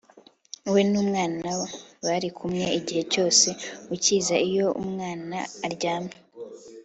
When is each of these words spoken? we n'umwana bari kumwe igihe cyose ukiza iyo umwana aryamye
we 0.73 0.81
n'umwana 0.91 1.49
bari 2.05 2.29
kumwe 2.37 2.65
igihe 2.79 3.01
cyose 3.13 3.47
ukiza 3.93 4.35
iyo 4.49 4.67
umwana 4.83 5.37
aryamye 5.65 6.15